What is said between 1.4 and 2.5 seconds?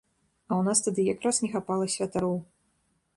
не хапала святароў.